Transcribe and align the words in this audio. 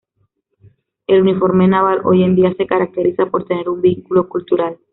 El 1.05 1.21
uniforme 1.21 1.67
naval, 1.67 2.01
hoy 2.05 2.23
en 2.23 2.33
día 2.35 2.51
se 2.55 2.65
caracteriza 2.65 3.27
por 3.27 3.45
tener 3.45 3.69
un 3.69 3.81
vínculo 3.81 4.27
cultural. 4.27 4.79